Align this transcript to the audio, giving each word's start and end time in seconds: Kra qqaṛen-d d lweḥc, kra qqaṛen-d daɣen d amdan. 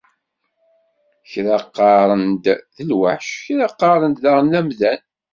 Kra 1.31 1.57
qqaṛen-d 1.65 2.45
d 2.75 2.77
lweḥc, 2.89 3.27
kra 3.45 3.67
qqaṛen-d 3.73 4.17
daɣen 4.23 4.47
d 4.51 4.53
amdan. 4.59 5.01